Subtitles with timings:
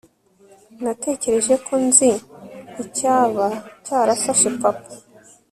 [0.83, 2.11] natekereje ko nzi
[2.83, 3.45] icyaba
[3.85, 4.89] cyarafashe papa